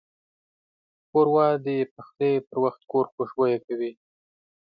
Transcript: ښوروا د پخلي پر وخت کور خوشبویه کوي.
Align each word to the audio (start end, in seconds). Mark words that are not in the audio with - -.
ښوروا 1.07 1.47
د 1.65 1.67
پخلي 1.93 2.31
پر 2.47 2.57
وخت 2.63 2.81
کور 2.91 3.05
خوشبویه 3.13 3.59
کوي. 3.67 3.91